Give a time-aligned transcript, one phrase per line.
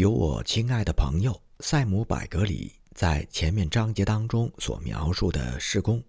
[0.00, 6.02] 由我亲爱的朋友塞姆·百格里在前面章节当中所描述的施工，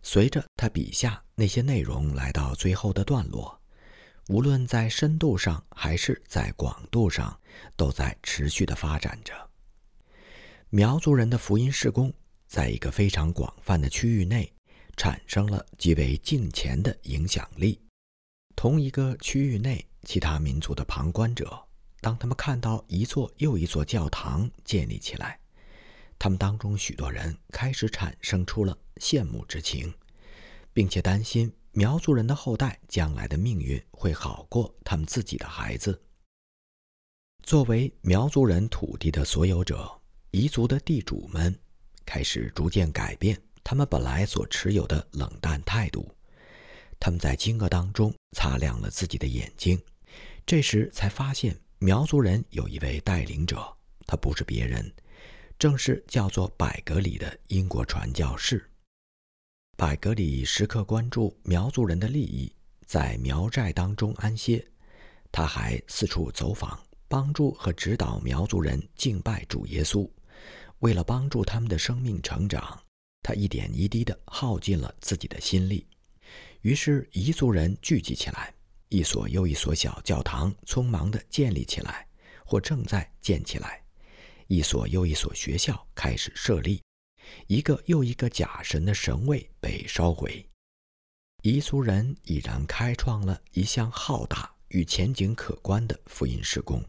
[0.00, 3.60] 随着他笔下那些内容来到最后的段落，
[4.28, 7.38] 无论在深度上还是在广度上，
[7.76, 9.34] 都在持续的发展着。
[10.70, 12.10] 苗族人的福音施工，
[12.46, 14.50] 在一个非常广泛的区域内，
[14.96, 17.78] 产生了极为近前的影响力。
[18.56, 21.67] 同一个区域内，其他民族的旁观者，
[22.00, 25.38] 当他们看到一座又一座教堂建立起来，
[26.18, 29.92] 他们当中许多人开始产生出了羡慕之情，
[30.72, 36.02] 并且担心苗族人的后代将来的命运会好过他们自己的孩子。
[37.44, 39.94] 作为苗族人土地的所有者。
[40.32, 41.58] 彝族的地主们
[42.04, 46.14] 开始逐渐改变他们本来所持有的冷淡态度，
[47.00, 49.80] 他们在惊愕当中擦亮了自己的眼睛，
[50.44, 53.64] 这时才发现苗族人有一位带领者，
[54.04, 54.92] 他不是别人，
[55.56, 58.68] 正是叫做百格里的英国传教士。
[59.76, 62.52] 百格里时刻关注苗族人的利益，
[62.84, 64.66] 在苗寨当中安歇，
[65.30, 70.10] 他还四处走访，帮助和指导苗族人敬拜主耶稣。
[70.80, 72.82] 为了帮助他们的生命成长，
[73.22, 75.86] 他一点一滴地耗尽了自己的心力。
[76.62, 78.52] 于是，彝族人聚集起来，
[78.88, 82.06] 一所又一所小教堂匆忙地建立起来，
[82.44, 83.82] 或正在建起来；
[84.46, 86.82] 一所又一所学校开始设立，
[87.46, 90.48] 一个又一个假神的神位被烧毁。
[91.42, 96.82] 彝族人已然开创了一项浩大与前景可观的福音施工。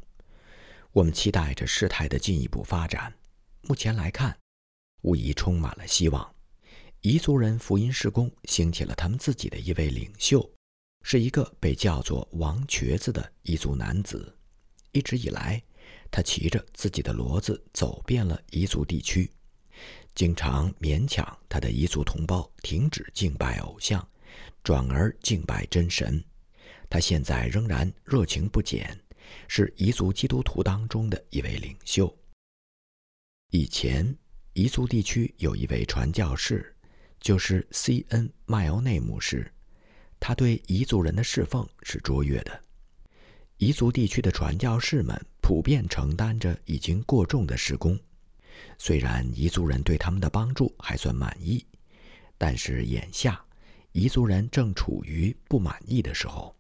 [0.92, 3.14] 我们期待着事态的进一步发展。
[3.62, 4.36] 目前来看，
[5.02, 6.34] 无疑充满了希望。
[7.04, 10.50] 彝族人福音事工兴起了他们自己的一位领袖，
[11.02, 14.36] 是一个被叫做王瘸子的彝族男子。
[14.92, 15.62] 一直以来，
[16.12, 19.32] 他骑着自己的骡子走遍了彝族地区，
[20.16, 24.06] 经常勉强他的彝族同胞停止敬拜偶像，
[24.64, 26.24] 转而敬拜真神。
[26.90, 29.00] 他现在仍然热情不减，
[29.48, 32.12] 是彝族基督徒当中的一位领袖。
[33.52, 34.18] 以前，
[34.56, 36.76] 彝族地区有一位传教士，
[37.20, 38.32] 就是 C.N.
[38.46, 39.52] 麦欧内牧师。
[40.20, 42.62] 他对彝族人的侍奉是卓越的。
[43.60, 48.00] 彝族地区的传教士们普遍承担着已经过重的施工，
[48.78, 51.66] 虽然彝族人对他们的帮助还算满意，
[52.38, 53.44] 但是眼下，
[53.94, 56.56] 彝族人正处于不满意的时候。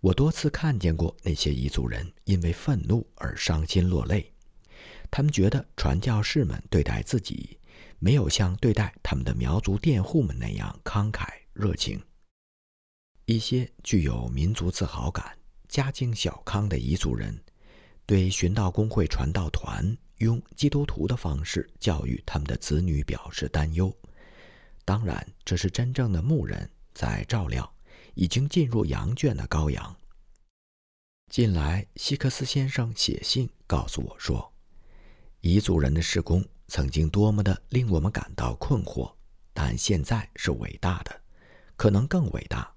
[0.00, 4.30] 我多次看见过那些彝族人因为愤怒而伤心落泪。
[5.10, 7.58] 他们觉得传教士们对待自己，
[7.98, 12.00] 没有像对待他们的苗族佃户们那样慷慨热情。
[13.26, 15.36] 一些具有民族自豪感、
[15.68, 17.42] 家境小康的彝族人，
[18.04, 23.90] 对寻道公会传道团用基督徒的方式教育他们的子女表示担忧。
[24.84, 27.74] 当然，这是真正的牧人在照料
[28.12, 29.96] 已经进入羊圈的羔羊。
[31.30, 34.52] 近来，希克斯先生写信告诉我说。
[35.40, 39.14] 彝族人的施工曾经多么的令我们感到困惑，
[39.54, 41.22] 但现在是伟大的，
[41.76, 42.73] 可能更伟大。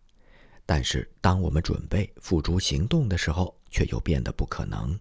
[0.67, 4.99] 但是当我们准备付诸行动的时候，却又变得不可能。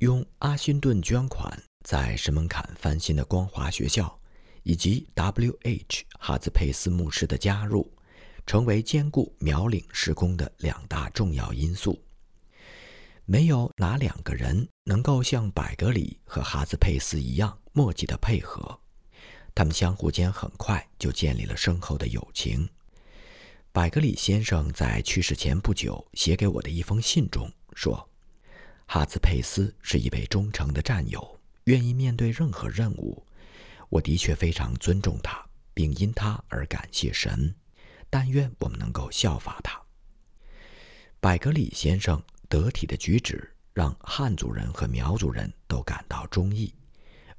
[0.00, 4.20] 用阿辛顿捐款在石门坎翻新的光华学校，
[4.64, 6.04] 以及 W.H.
[6.18, 7.90] 哈兹佩斯牧师的加入，
[8.46, 12.02] 成为兼顾苗岭施工的两大重要因素。
[13.24, 18.78] 没有哪两个人能够像百格里和哈兹佩斯一样默契的配合，
[19.54, 22.68] 他们相互间很快就建立了深厚的友情。
[23.76, 28.08] 百格里先生在去世前不久写给我的一封信中说
[28.88, 33.22] ：“哈兹佩斯是一位忠诚的战友，愿意面对任何任务。
[33.90, 35.44] 我的确非常尊重他，
[35.74, 37.54] 并因他而感谢神。
[38.08, 39.78] 但愿我们能够效法他。”
[41.20, 42.18] 百格里先生。
[42.48, 46.72] 得体的举止让汉族人和苗族人都感到中意，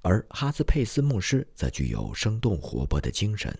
[0.04, 3.58] 而哈兹佩斯牧师则具有生动活泼的精神，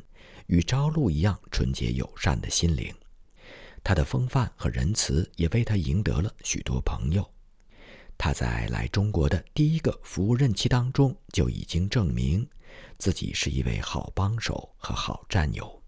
[0.48, 2.94] 与朝露一样纯洁友善的心灵。
[3.84, 7.26] 他的风范和仁慈也为他赢得了许多朋友。
[8.18, 12.46] 他在来中国的第一个服务任期当中就已经证明
[12.98, 15.82] 自己是一位好帮手和好战友。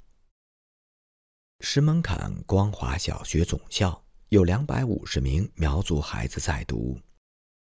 [1.60, 4.02] 石门坎光华小学总校。
[4.30, 7.00] 有两百五十名苗族孩子在读，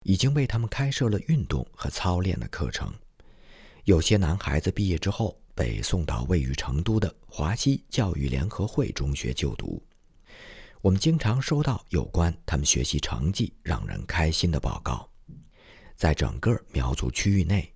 [0.05, 2.91] 已经为他们开设了运动和操练的课程。
[3.83, 9.81] 有些男孩子毕业之后被送到位于成都的华西教育联合会中学就读。
[10.81, 15.09] 我们经常收到有关他们学习成绩让人开心的报告。
[15.95, 17.73] 在整个苗族区域内，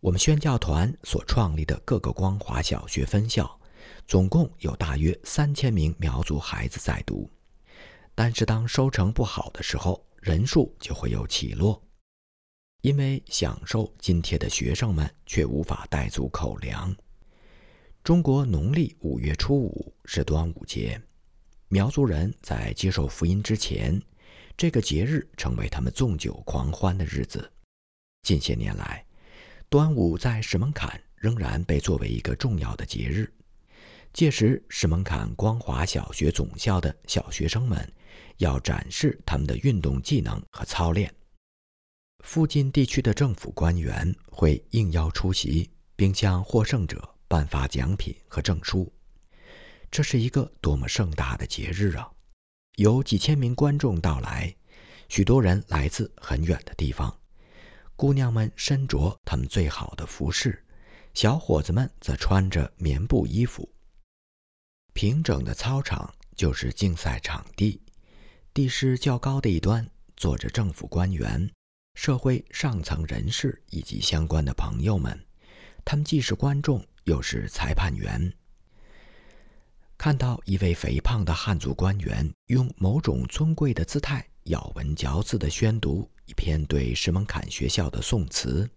[0.00, 3.58] 我们宣教团所创立的各个光华小学分校，
[4.06, 7.28] 总共有大约三千名苗族孩子在读。
[8.14, 11.82] 但是当收成不好的时候，人数就会有起落，
[12.82, 16.94] 因为享受津贴的学生们却无法带足口粮。
[18.04, 21.00] 中国农历五月初五是端午节，
[21.68, 24.00] 苗族人在接受福音之前，
[24.56, 27.50] 这个节日成为他们纵酒狂欢的日子。
[28.22, 29.04] 近些年来，
[29.68, 33.30] 端午在石门坎仍然被作为一个重要的节日。
[34.12, 37.92] 届时，石门坎光华小学总校的小学生们
[38.38, 41.12] 要展示他们的运动技能和操练。
[42.24, 47.14] 附近地区的政府官员会应邀出席，并向获胜者。
[47.30, 48.90] 颁发奖品和证书，
[49.90, 52.10] 这是一个多么盛大的节日啊！
[52.76, 54.56] 有几千名观众到来，
[55.10, 57.14] 许多人来自很远的地方。
[57.96, 60.64] 姑娘们身着她们最好的服饰，
[61.12, 63.68] 小伙子们则穿着棉布衣服。
[64.94, 67.78] 平整的操场就是竞赛场地，
[68.54, 69.86] 地势较高的一端
[70.16, 71.50] 坐着政府官员、
[71.98, 75.20] 社会上层人士以及相关的朋友们，
[75.84, 76.80] 他们既是观众。
[77.06, 78.32] 又是裁判员，
[79.96, 88.68] 看到一位肥胖的汉族官员用某种尊贵的姿态咬文嚼字地宣读一篇对石门坎学校的宋词，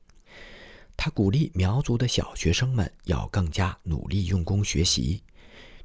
[0.98, 5.22] 他鼓励苗族的小学生们要更加努力用功学习，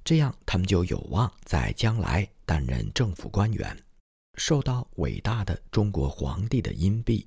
[0.03, 3.77] 这样他们就有望在将来担任政府官员，
[4.37, 7.27] 受到伟大的中国皇帝的荫庇。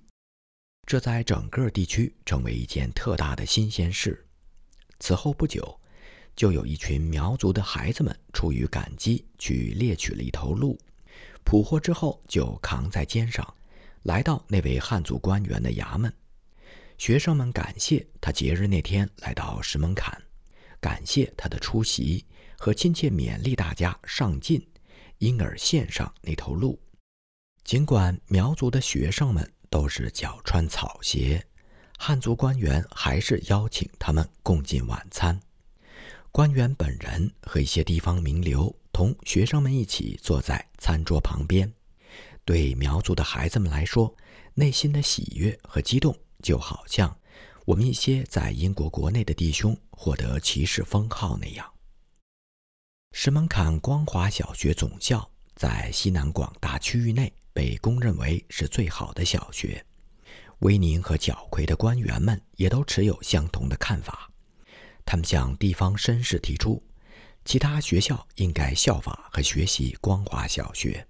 [0.85, 4.25] 这在整个地区成为一件特大的新鲜事。
[4.99, 5.79] 此后不久，
[6.35, 10.77] 就有一群苗族的孩子们出于感激，去猎取了一头鹿，
[11.43, 13.55] 捕获之后就扛在肩上，
[14.03, 16.11] 来到那位汉族官员的衙门。
[16.97, 20.21] 学生们感谢他节日那天来到石门坎，
[20.81, 22.25] 感谢他的出席
[22.57, 24.67] 和亲切勉励大家上进，
[25.19, 26.77] 因而献上那头鹿。
[27.69, 31.45] 尽管苗族的学生们都是脚穿草鞋。
[31.99, 35.39] 汉族官员还是邀请他们共进晚餐。
[36.31, 41.71] 官员本人和一些地方名流同学生们一起坐在餐桌旁边。
[42.43, 44.15] 对苗族的孩子们来说，
[44.55, 47.15] 内心的喜悦和激动，就好像
[47.65, 51.71] 我们一些在英国国内的弟兄获得骑士封号那样。
[53.11, 59.85] 石门坎光华小学总校在西南广大区域内被公认为是最好的小学。
[60.59, 64.31] 威宁和角奎的官员们也都持有相同的看法。
[65.05, 66.83] 他们向地方绅士提出，
[67.45, 71.07] 其他学校应该效法和学习光华小学。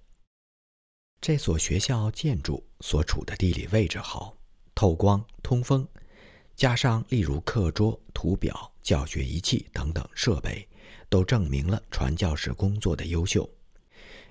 [1.19, 4.37] 这所学校建筑所处的地理位置好，
[4.73, 5.85] 透光通风，
[6.55, 10.65] 加上例如课桌、图表、教学仪器等等设备，
[11.09, 13.49] 都证明了传教士工作的优秀。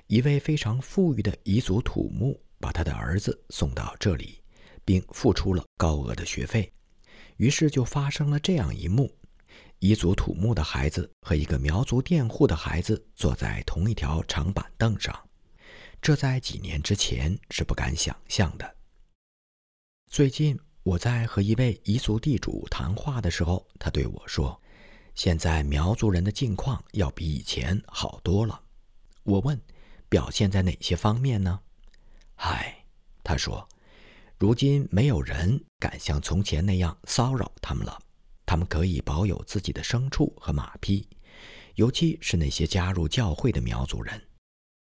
[0.09, 4.41] 一位非常富裕的彝族土木把他的儿子送到这里。
[4.89, 6.73] 并付出了高额的学费，
[7.37, 9.15] 于是就发生了这样一幕：
[9.81, 15.15] 彝族土木的孩子和一个苗族佃户的孩子坐在同一条长板凳上，
[16.01, 18.77] 这在几年之前是不敢想象的。
[20.11, 24.59] 最近我在和一位彝族地主谈话的时候，他对我说
[25.15, 28.59] ：“现在苗族人的境况要比以前好多了。”
[29.25, 29.61] 我问
[30.09, 31.61] ：“表现在哪些方面呢
[32.37, 32.85] ？”“唉，
[33.23, 33.69] 他说。”
[34.41, 38.01] 如今没有人敢像从前那样骚扰他们了，
[38.47, 41.09] 他们可以保有自己的牲畜和马匹，
[41.75, 44.23] 尤其是那些加入教会的苗族人。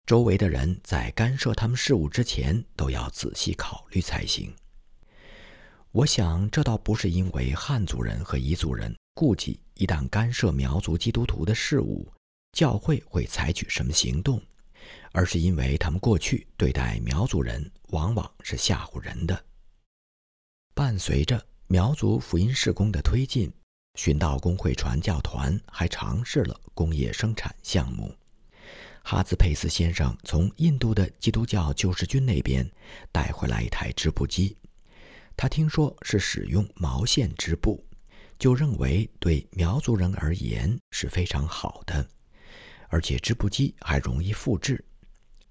[0.06, 4.54] 周围的人在干涉他们事务之前，都要仔细考虑才行。
[5.94, 12.12] 我想，这倒不是因为汉族人和彝族人顾忌一旦干涉苗族基督徒的事务，
[12.52, 14.42] 教会会采取什么行动。
[15.12, 19.46] 而是因为他们过去对待苗族人往往是吓唬人的。
[20.74, 23.52] 伴随着苗族福音事工的推进，
[23.96, 28.16] 寻道工会传教团还尝试了工业生产项目。
[29.04, 32.70] 哈兹佩斯先生从印度的基督教救世军那边
[33.12, 34.56] 带回来一台织布机，
[35.36, 37.84] 他听说是使用毛线织布，
[38.38, 42.08] 就认为对苗族人而言是非常好的。
[42.90, 44.84] 而且织布机还容易复制，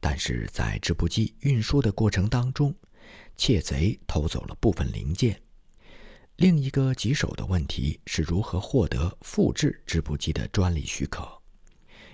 [0.00, 2.75] 但是在织布机运输的过程当中，
[3.37, 5.40] 窃贼偷走了部分零件。
[6.37, 11.26] 另一个棘手的问题是如何获得复制织布机的专利许可。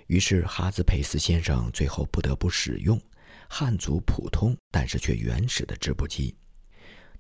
[0.06, 3.00] 于是哈兹佩斯先生最后不得不使用
[3.48, 6.34] 汉族普通但是却原始的织布机。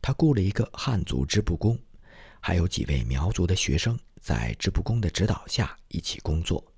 [0.00, 1.78] 他雇了一个汉族织布工，
[2.40, 6.73] 还有几位苗族的学生在织布工的指导下一起工作。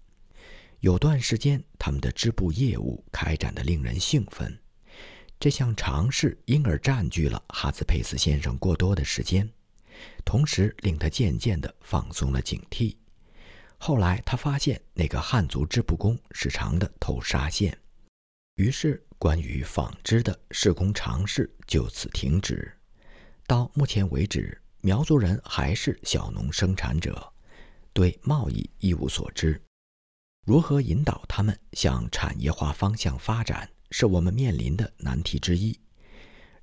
[0.87, 4.57] 有段时间，他们的织布业务开展的令人兴奋。
[5.41, 9.51] 这项尝试因而占据了哈兹佩斯先生过多的时间，
[10.25, 12.95] 同时令他渐渐地放松了警惕。
[13.79, 17.77] 后来，他发现那个汉族织布工是长的透纱线，
[18.55, 22.73] 于是关于纺织的施工尝试就此停止。
[23.49, 27.33] 到目前为止，苗族人还是小农生产者，
[27.93, 29.61] 对贸易一无所知。
[30.47, 33.69] 如何引导他们向产业化方向发展？
[33.91, 35.77] 是我们面临的难题之一。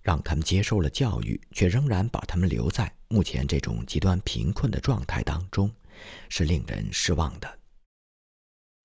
[0.01, 5.69] 让他们接受了教育，却仍然把他们留在目前这种极端贫困的状态当中，
[6.29, 7.59] 是令人失望的。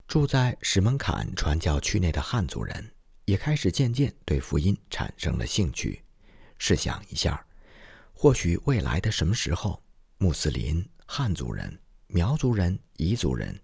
[0.09, 2.93] 住在石门坎传教区内的汉族人
[3.25, 6.03] 也开始渐渐对福音产生了兴趣。
[6.59, 7.47] 试想一下，
[8.13, 9.81] 或许未来的什么时候，
[10.17, 11.79] 穆斯林、汉族人、
[12.09, 13.57] 苗族人、彝族人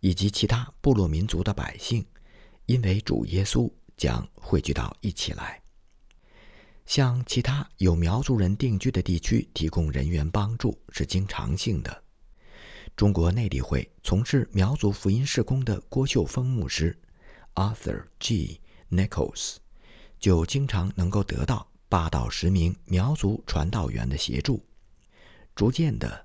[0.00, 2.04] 以及其他部落民族的百姓，
[2.66, 3.70] 因为主耶稣。
[3.96, 5.60] 将汇聚到一起来，
[6.86, 12.02] 向其他有苗族人定居的地区提供人员帮助是经常性的。
[12.96, 16.98] 中国内地会从事苗族福音事工的郭秀峰牧师
[17.56, 18.58] Arthur G.
[18.90, 19.56] Nichols
[20.18, 24.64] 就经常能够得到八到十名苗族传道员的协助。
[25.54, 26.24] 逐渐的，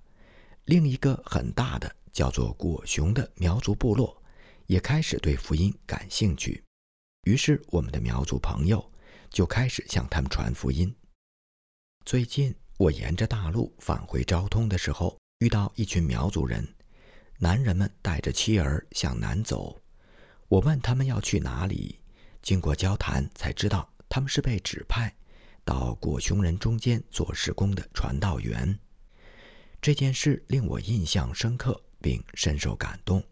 [0.63, 4.24] 另一个很大的叫做果熊的苗族部落
[4.67, 6.63] 也开始对福音感兴趣。
[7.24, 8.89] 于是，我们的苗族朋友
[9.29, 10.95] 就开始向他们传福音。
[12.05, 16.65] 最近，我沿着大路返回昭通的时候，遇到一群苗族人，
[17.38, 19.77] 男人们带着妻儿向南走。
[20.48, 22.00] 我问他们要去哪里，
[22.41, 25.13] 经过交谈才知道他们是被指派
[25.65, 28.79] 到果熊人中间做施工的传道员。
[29.81, 33.24] 这件事令我印象深刻，并深受感动。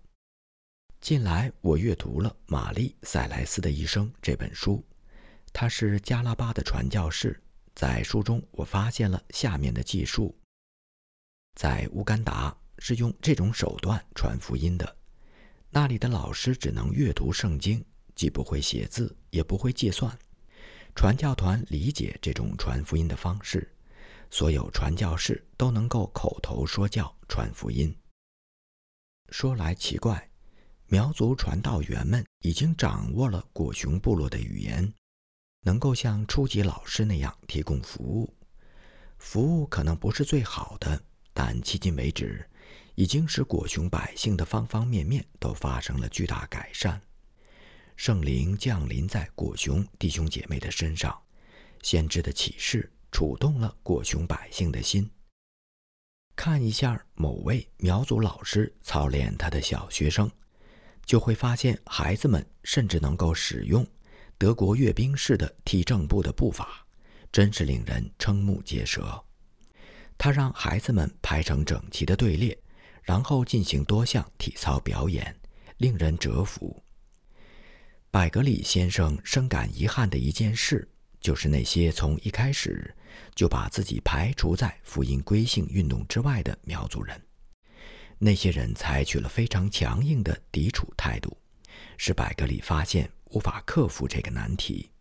[1.00, 4.84] 近来，我阅读了玛丽·塞莱斯的一生这本书。
[5.52, 7.40] 他是加拉巴的传教士。
[7.76, 10.36] 在书中，我发现了下面的记述：
[11.54, 14.98] 在乌干达是用这种手段传福音的。
[15.70, 20.18] 那里的老师只能阅读圣经，既不会写字，也不会计算。
[20.96, 23.72] 传教团理解这种传福音的方式，
[24.32, 27.96] 所有传教士都能够口头说教传福音。
[29.34, 30.30] 说来奇怪。
[30.86, 34.94] 苗族传道员们已经掌握了果熊部落的语言，
[35.62, 38.32] 能够像初级老师那样提供服务。
[39.18, 41.02] 服务可能不是最好的，
[41.34, 42.48] 但迄今为止，
[42.94, 47.02] 已经使果熊百姓的方方面面都发生了巨大改善。
[47.96, 51.20] 圣灵降临在果熊弟兄姐妹的身上，
[51.82, 55.10] 先知的启示触动了果熊百姓的心。
[56.36, 60.30] 看一下某位苗族老师操练他的小学生。
[61.06, 63.86] 就会发现，孩子们甚至能够使用
[64.38, 66.86] 德国阅兵式的踢正步的步伐，
[67.30, 69.22] 真是令人瞠目结舌。
[70.18, 72.58] 他让孩子们排成整齐的队列，
[73.02, 75.36] 然后进行多项体操表演，
[75.76, 76.82] 令人折服。
[78.10, 80.88] 百格里先生深感遗憾的一件事，
[81.24, 82.94] 就是那些从一开始
[83.34, 87.20] 就把自己排除在福音归信运动之外的苗族人。
[88.20, 91.36] 那些人采取了非常强硬的抵触态度，
[91.98, 94.92] 使百格里发现无法克服这个难题。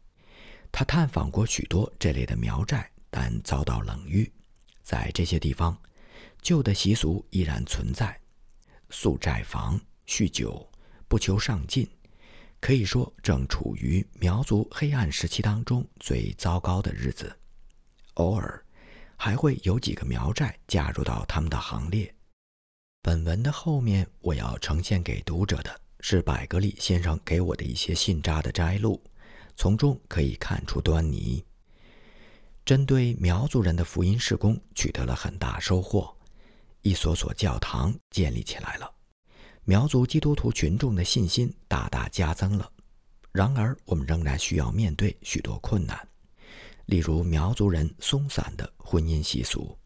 [0.71, 4.33] 他探访过许多这类的苗寨，但遭到冷遇。
[4.83, 5.76] 在这些地方，
[6.41, 8.19] 旧的习俗依然存在：
[8.91, 10.71] 宿寨房、酗酒、
[11.09, 11.88] 不求上进，
[12.62, 17.37] 可以说正处于苗族黑暗时期当中最糟糕的日子。
[18.14, 18.64] 偶尔，
[19.16, 22.14] 还会有几个苗寨加入到他们的行列。
[23.02, 29.02] 本文的后面，我要呈现给读者的是百格里先生给我的一些信札的摘录，
[29.57, 31.45] 从中可以看出端倪。
[32.64, 36.16] 针对苗族人的福音事工取得了很大收获，
[36.83, 38.88] 一所所教堂建立起来了，
[39.64, 42.71] 苗族基督徒群众的信心大大加增了。
[43.31, 46.09] 然而，我们仍然需要面对许多困难，
[46.87, 49.76] 例如苗族人松散的婚姻习俗。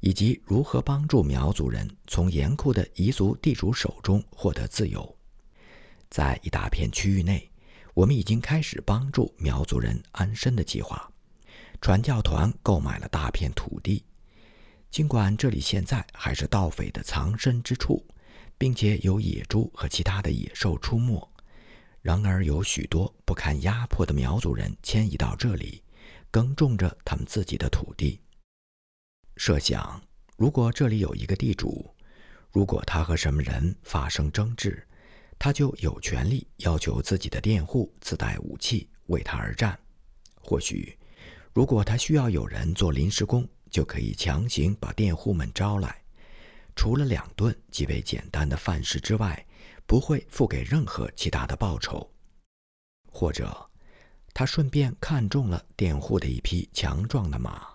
[0.00, 5.16] 以及如何帮助苗族人从严酷的彝族地主手中获得自由，
[6.10, 7.50] 在一大片区域内，
[7.94, 11.10] 我们已经开始帮助苗族人安身的计划。
[11.80, 14.04] 传教团购买了大片土地，
[14.90, 18.06] 尽管这里现在还是盗匪的藏身之处，
[18.58, 21.28] 并且有野猪和其他的野兽出没，
[22.02, 25.82] 然而有许多不堪压迫的苗族人迁移到这里，
[26.30, 28.20] 耕种着他们自己的土地。
[29.36, 30.00] 设想，
[30.36, 31.94] 如果这里有一个地主，
[32.50, 34.86] 如果他和什么人发生争执，
[35.38, 39.78] 他就有权利要求自己的佃户自带武器为他而战。
[40.40, 40.96] 或许，
[41.52, 46.02] 如果他需要有人做临时工，就可以强行把佃户们招来，
[46.76, 49.44] 除了两顿极为简单的饭食之外，
[49.84, 52.08] 不会付给任何其他的报酬。
[53.10, 53.68] 或者，
[54.32, 57.66] 他顺便看中了佃户的一匹强壮的马。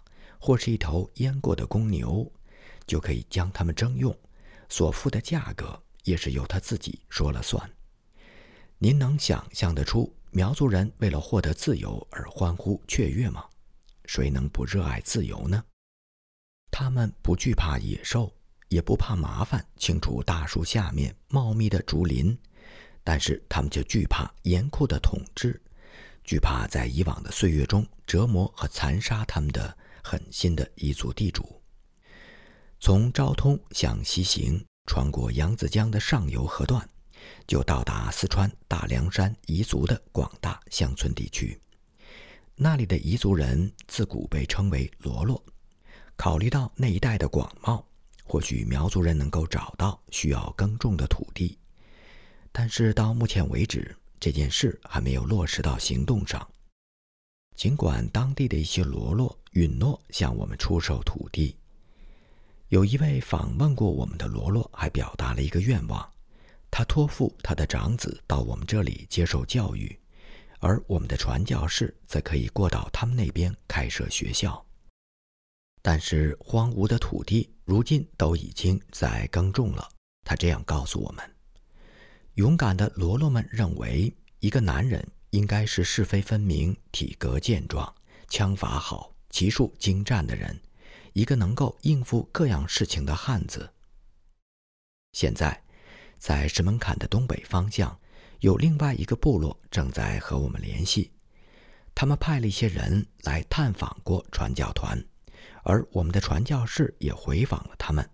[0.43, 2.27] 或是一头阉过的公牛，
[2.87, 4.11] 就可以将它们征用，
[4.69, 7.71] 所付的价格也是由他自己说了算。
[8.79, 13.45] 您能想象得出苗族人为了获得自由而欢呼雀跃吗？
[14.05, 15.63] 谁能不热爱自由呢？
[16.71, 18.33] 他们不惧怕野兽，
[18.71, 22.35] 也不怕麻烦清除大树下面茂密的竹林，
[23.03, 25.61] 但是他们就惧怕严酷的统治，
[26.23, 29.77] 惧怕在以往的岁月中折磨和残杀他们的。
[30.03, 31.61] 狠心的彝族地主，
[32.79, 36.89] 从昭通向西行，穿过扬子江的上游河段，
[37.45, 41.61] 就到达四川大凉山彝族的广大乡村地区。
[42.55, 45.39] 那里的彝族人自古被称为“罗罗”。
[46.17, 47.83] 考虑到那一带的广袤，
[48.31, 51.57] 或许苗族人能够找到需要耕种的土地，
[52.49, 56.49] 但是到目前为止，这件事还没有落实到行动上。
[57.57, 61.57] 尽管当地的一些罗罗允诺向我们出售土地，
[62.69, 66.09] 有一位访问过我们的罗罗还表达了一个愿望，
[66.71, 69.93] 他托付他的长子到我们这里接受教育，
[70.59, 74.65] 而我们的传教士则可以过到他们那边开设学校。
[75.81, 79.89] 但是荒芜的土地如今都已经在耕种了。
[80.23, 81.35] 他这样告诉我们：
[82.35, 85.05] 勇敢的罗罗们认为，一个男人。
[85.31, 87.95] 应该是是非分明、体格健壮、
[88.27, 90.59] 枪法好、骑术精湛的人，
[91.13, 93.71] 一个能够应付各样事情的汉子。
[95.13, 95.63] 现在，
[96.19, 97.97] 在石门坎的东北方向，
[98.41, 101.11] 有另外一个部落正在和我们联系。
[101.95, 105.01] 他们派了一些人来探访过传教团，
[105.63, 108.09] 而我们的传教士也回访了他们。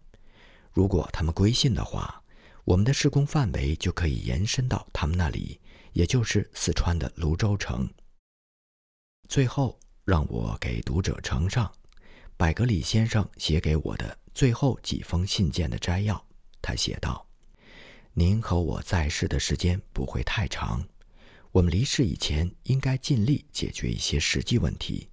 [0.71, 2.23] 如果他们归信的话，
[2.65, 5.59] 我们的施工范围就可以延伸到他们那里。
[5.93, 7.89] 也就是四川的泸州城。
[9.27, 11.73] 最后，让我给读者呈上
[12.35, 16.23] 百格里先生写给我的最后几封信件的摘要。
[16.61, 17.27] 他写道
[18.13, 20.87] ：“您和我在世的时间不会太长，
[21.51, 25.09] 我们离世以前应该尽力解决一些实际问题。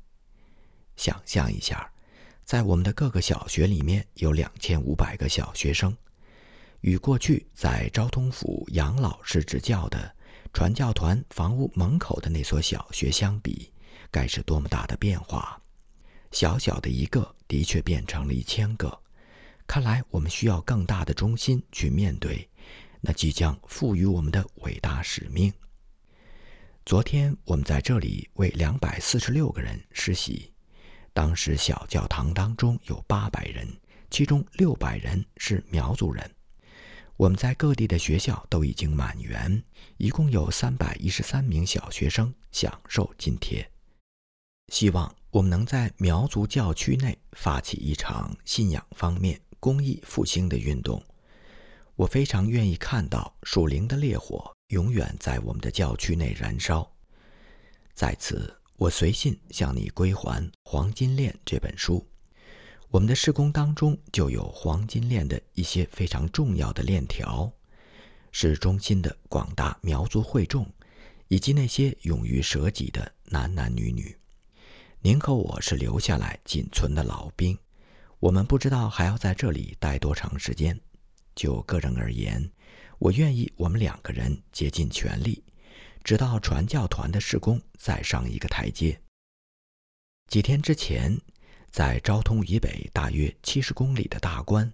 [0.96, 1.90] 想象一下，
[2.44, 5.96] 在我们的各个小学里面有两千五百个小学生，
[6.82, 10.14] 与过去在昭通府杨老师执教的。”
[10.54, 13.72] 传教团房屋门口的那所小学相比，
[14.08, 15.60] 该是多么大的变化！
[16.30, 18.96] 小小的一个，的确变成了一千个。
[19.66, 22.48] 看来我们需要更大的中心去面对
[23.00, 25.52] 那即将赋予我们的伟大使命。
[26.86, 30.52] 昨天我们在这里为两百四十六个人施洗，
[31.14, 33.66] 当时小教堂当中有八百人，
[34.10, 36.30] 其中六百人是苗族人。
[37.16, 39.62] 我们在各地的学校都已经满员，
[39.96, 43.70] 一共有三百一十三名小学生享受津贴。
[44.72, 51.00] 希望我们能在苗族教区内发起一场信仰方面公益复兴的运动。
[51.94, 56.90] 我非常愿意看到属灵的烈火永远在我们的教区内燃烧。
[57.92, 62.04] 在此，我随信向你归还《黄金链》这本书。
[62.90, 67.52] 我们的施工当中就有黄金链的一些非常重要的链条，
[68.32, 70.68] 是中心的广大苗族会众，
[71.28, 74.16] 以及那些勇于舍己的男男女女。
[75.00, 77.56] 您和我是留下来仅存的老兵，
[78.18, 80.78] 我们不知道还要在这里待多长时间。
[81.36, 82.50] 就个人而言，
[82.98, 85.42] 我愿意我们两个人竭尽全力，
[86.04, 89.00] 直到传教团的施工再上一个台阶。
[90.28, 91.18] 几天之前。
[91.74, 94.72] 在昭通以北大约七十公里的大关，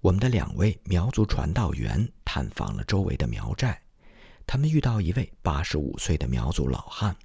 [0.00, 3.82] 我们的两位苗族传道员探访了周围的苗寨。
[4.46, 7.16] 他们遇到一位八十五岁的苗族老汉，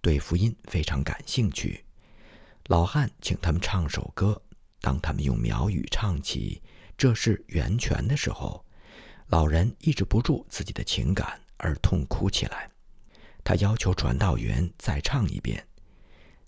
[0.00, 1.84] 对福音非常感兴趣。
[2.68, 4.40] 老汉请他们唱首歌。
[4.80, 6.62] 当他们用苗语唱起
[6.96, 8.64] “这是源泉”的时候，
[9.26, 12.71] 老人抑制不住自己的情感而痛哭起来。
[13.44, 15.66] 他要求传道员再唱一遍。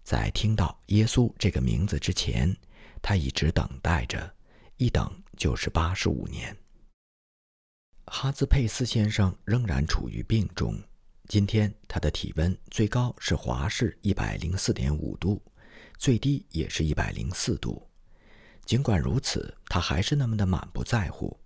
[0.03, 2.55] 在听到耶稣这个名字之前，
[3.01, 4.35] 他一直等待着，
[4.77, 6.55] 一等就是八十五年。
[8.07, 10.79] 哈兹佩斯先生仍然处于病中，
[11.27, 15.43] 今天他的体温最高是华氏一百零四点五度，
[15.97, 17.89] 最低也是一百零四度。
[18.67, 21.39] 尽管如此，他还是那么的满不在乎。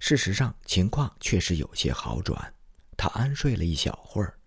[0.00, 2.54] 事实上，情况确实有些好转。
[2.96, 4.37] 他安睡了一小会儿。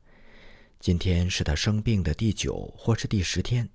[0.81, 3.69] 今天是他生病的第九或是第十天，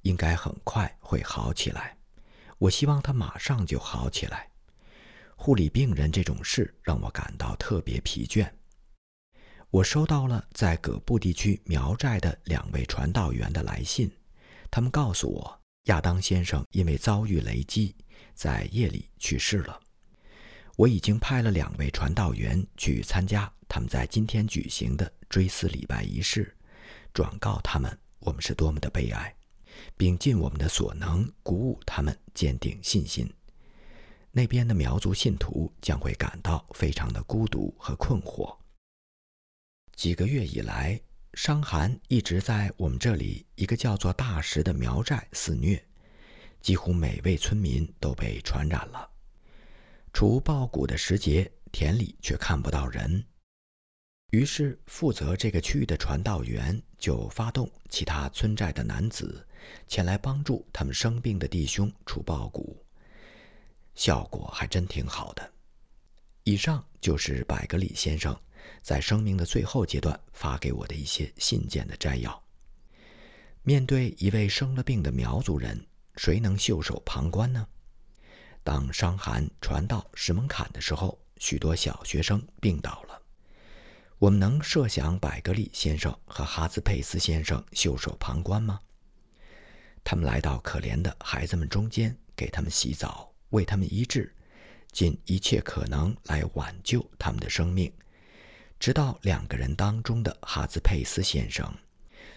[0.00, 1.94] 应该很快会好起来。
[2.56, 4.48] 我希望他马上就好起来。
[5.36, 8.50] 护理病人这种事让我感到特别疲倦。
[9.68, 14.10] 我收到了在葛布地区苗寨的两位传道员的来信，
[14.70, 17.94] 他们告诉我，亚当先生因为遭遇雷击，
[18.32, 19.78] 在夜里去世了。
[20.80, 26.56] 我已经派了两位传道员去参加他们在今天举行的追思礼拜仪式，
[27.12, 29.36] 转告他们我们是多么的悲哀，
[29.94, 33.30] 并尽我们的所能鼓舞他们坚定信心。
[34.32, 38.56] 那边的苗族信徒将会感到非常的孤独和困惑。
[39.94, 40.98] 几个月以来，
[41.34, 45.84] 伤寒一直在我们这里一个叫做大石的苗寨肆虐，
[46.62, 49.10] 几乎每位村民都被传染了。
[50.12, 53.24] 除报谷的时节，田里却看不到人。
[54.30, 59.44] 于是，负责这个区域的传道员就发动其他村寨的男子
[59.86, 62.80] 前来帮助他们生病的弟兄除报谷，
[63.94, 65.52] 效果还真挺好的。
[66.44, 68.38] 以上就是百格里先生
[68.82, 72.40] 在生命的最后阶段发给我的一些信件的摘要。
[73.62, 75.84] 面对一位生了病的苗族人，
[76.16, 77.66] 谁能袖手旁观呢？
[78.62, 83.20] 当伤寒传到石门坎的时候，许多小学生病倒了。
[84.18, 88.78] 我们能设想百格利先生和哈兹佩斯先生袖手旁观吗？
[90.04, 94.34] 他们来到可怜的孩子们中间，给他们洗澡，为他们医治，
[94.92, 97.90] 尽一切可能来挽救他们的生命。
[98.78, 101.70] 直到两个人当中的哈兹佩斯先生，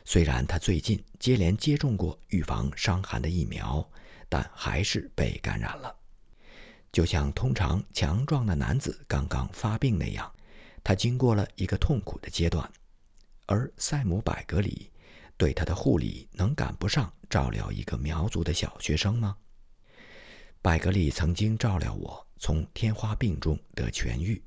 [0.05, 3.85] 虽然他最近接连接种过预防伤寒的疫苗，
[4.29, 5.93] 但还是被感染了。
[6.93, 10.31] 就像通常强壮的男子刚刚发病那样，
[10.83, 12.71] 他经过了一个痛苦的阶段。
[13.47, 14.89] 而塞姆·百格里
[15.35, 19.35] 对他的护理能赶不上照料一个苗族的小学生吗？
[20.61, 24.41] 百格里曾经照料我从天花病中得痊愈，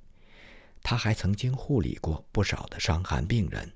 [0.82, 3.70] 他还曾经护理过不少的伤寒病人，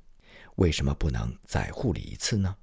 [0.55, 2.57] 为什么不能再护理一次呢？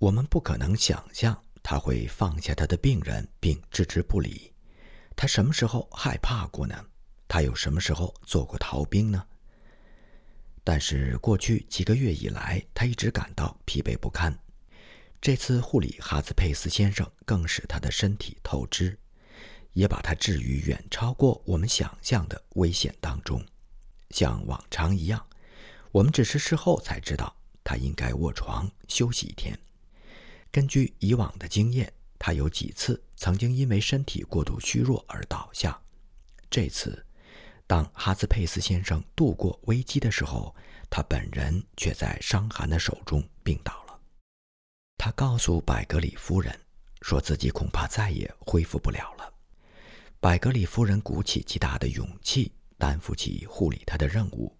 [0.00, 4.50] 我们不可能想象他会放下他的病人并置之不理。
[5.16, 6.84] 他什么时候害怕过呢？
[7.26, 9.26] 他又什么时候做过逃兵呢？
[10.62, 14.38] 但是过去几个月以来，他一直感到疲惫不堪。
[15.20, 18.98] 这次护理哈兹佩斯先生更使他的身体透支，
[19.72, 23.42] 也把他置于远超过我们想象的危险当中。
[24.10, 25.26] 像往常一样，
[25.92, 29.58] 我们只是事后才知道他应该卧床休息一天。
[30.52, 31.90] 根据以往的经验。
[32.18, 35.78] 他有几次曾经因为身体过度虚弱而倒下。
[36.48, 37.04] 这次，
[37.66, 40.54] 当哈兹佩斯先生度过危机的时候，
[40.88, 44.00] 他本人却在伤寒的手中病倒了。
[44.96, 46.58] 他告诉百格里夫人，
[47.02, 49.32] 说自己恐怕再也恢复不了了。
[50.20, 54.56] 百格里夫人鼓起极大的勇气，担负起护理他的任务，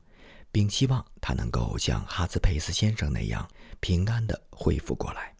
[0.50, 3.48] 并希望他能够像哈兹佩斯先生那样
[3.80, 5.35] 平安地恢复过来。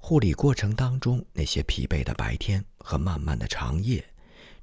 [0.00, 4.02] 护理过程当中，那些疲惫的白天和漫漫的长夜，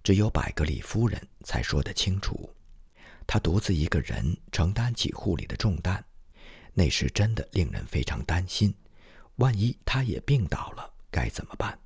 [0.02, 2.50] 只有百格里夫人才说得清楚。
[3.28, 6.04] 她独自一个人承担起护理的重担，
[6.74, 8.74] 那时真的令人非常担心。
[9.36, 11.78] 万一她也病倒了，该怎么办？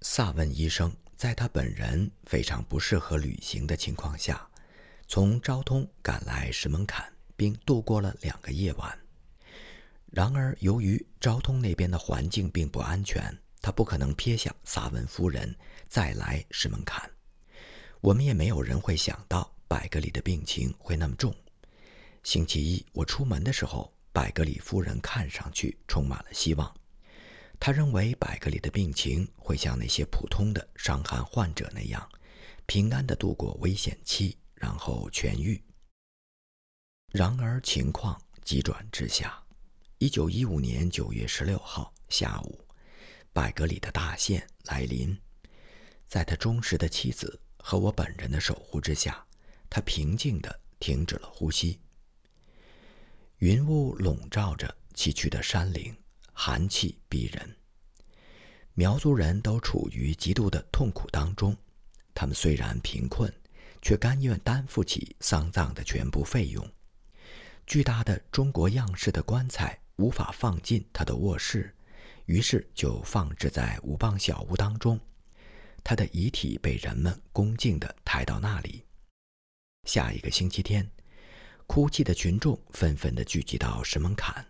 [0.00, 4.48] 萨文医生在他本人非常不适合旅行的情况下，
[5.06, 7.04] 从昭通赶来石门坎，
[7.36, 8.98] 并度过了两个夜晚。
[10.10, 15.54] 然而，由于昭通那边的环境并不安全，他不可能撇下萨文夫人
[15.86, 17.08] 再来石门坎。
[18.00, 21.32] 我们也没有人会想到百格里的病情会那么重。
[22.24, 26.74] 星期一我出门的时候，百格里夫人看上去充满了希望。
[27.60, 32.10] 他认为百格里的病情会像那些普通的伤寒患者那样，
[32.66, 35.62] 平安地度过危险期，然后痊愈。
[37.12, 39.40] 然而，情况急转直下。
[40.02, 42.58] 一九一五年九月十六号下午，
[43.34, 45.14] 百格里的大限来临。
[46.06, 49.22] 在他忠实的妻子和我本人的守护之下，
[49.68, 51.78] 他平静地停止了呼吸。
[53.40, 55.94] 云雾笼罩着崎岖的山岭，
[56.32, 57.56] 寒气逼人。
[58.72, 61.54] 苗族人都处于极度的痛苦当中。
[62.14, 63.30] 他们虽然贫困，
[63.82, 66.66] 却甘愿担负起丧葬的全部费用。
[67.66, 69.78] 巨大的中国样式的棺材。
[70.00, 71.74] 无法放进他的卧室，
[72.24, 74.98] 于是就放置在五磅小屋当中。
[75.84, 78.82] 他的遗体被人们恭敬地抬到那里。
[79.84, 80.90] 下一个星期天，
[81.66, 84.46] 哭泣的群众纷纷地聚集到石门坎，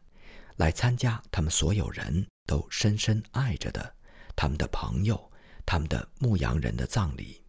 [0.57, 3.95] 来参加他们所有人都深深爱着的
[4.37, 5.31] 他们的朋友、
[5.67, 7.43] 他们的牧羊人的葬礼。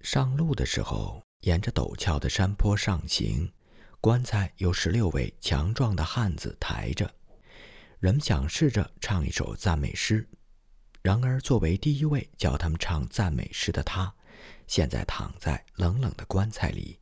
[0.00, 3.50] 上路的时候，沿着陡峭的山坡上行，
[4.00, 7.12] 棺材由十六位强壮的汉子抬着。
[7.98, 10.26] 人们想试着唱一首赞美诗。
[11.02, 14.14] 然而，作为第一位教他们唱赞美诗的他，
[14.68, 16.98] 现在躺在冷冷的棺材里，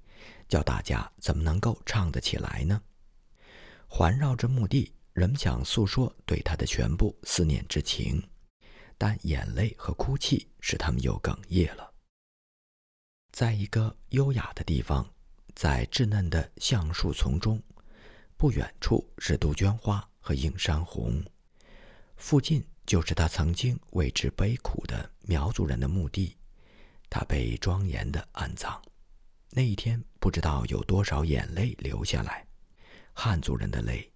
[0.48, 2.80] 叫大家怎么能够唱得起来呢？
[3.86, 8.22] 环绕着墓地，人们想诉说对他的全部思念之情，
[8.96, 11.92] 但眼泪和哭泣使他们又哽咽了。
[13.32, 15.06] 在一个优雅的地方，
[15.56, 17.60] 在稚嫩的橡树丛中，
[18.36, 21.20] 不远处是杜鹃花和映山红，
[22.16, 22.64] 附近。
[22.86, 26.36] 就是他曾经为之悲苦的苗族人的墓地，
[27.10, 28.80] 他被庄严的安葬。
[29.50, 32.46] 那一天，不知道有多少眼泪流下来，
[33.12, 34.08] 汉族人的泪，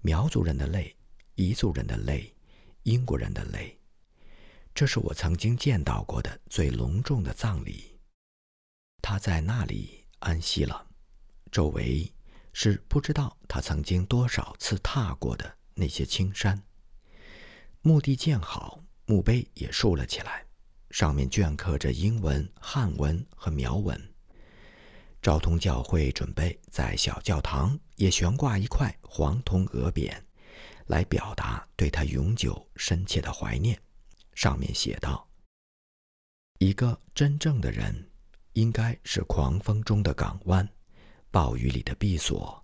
[0.00, 0.96] 苗族人的泪，
[1.34, 2.34] 彝族人的泪，
[2.84, 3.78] 英国人的泪。
[4.74, 8.00] 这是我曾经见到过的最隆重的葬礼。
[9.02, 10.86] 他在那里安息了，
[11.50, 12.12] 周围
[12.52, 16.60] 是不知道他曾经多少次踏过的那些青山。
[17.82, 20.44] 墓地建好，墓碑也竖了起来，
[20.90, 24.00] 上面镌刻着英文、汉文和苗文。
[25.22, 30.16] 昭通教会准备在小教堂也悬挂一块黄铜额匾，
[30.86, 33.80] 来表达对他永久深切的怀念。
[34.34, 35.28] 上面写道
[36.58, 38.10] ：“一个真正的人，
[38.56, 40.68] 应该是狂风中的港湾，
[41.30, 42.60] 暴雨里的避所，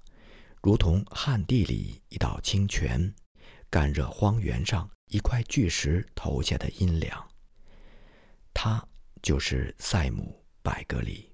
[0.62, 3.14] 如同旱地里一道清泉，
[3.70, 7.28] 干热荒原上。”一块巨石投下的阴凉。
[8.54, 8.82] 他
[9.20, 10.22] 就是塞姆·
[10.62, 11.31] 百格里。